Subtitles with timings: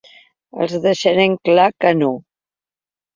[0.63, 2.09] Els deixarem clar que no!